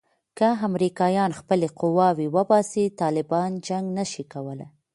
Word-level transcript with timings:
که 0.37 0.47
امریکایان 0.67 1.31
خپلې 1.39 1.67
قواوې 1.79 2.27
وباسي 2.35 2.85
طالبان 3.01 3.51
جنګ 3.67 3.85
نه 3.97 4.05
شي 4.11 4.23
کولای. 4.33 4.69